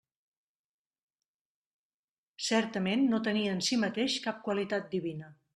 Certament 2.47 3.07
no 3.15 3.23
tenia 3.31 3.55
en 3.59 3.63
si 3.71 3.81
mateix 3.87 4.19
cap 4.29 4.45
qualitat 4.49 4.93
divina. 4.97 5.35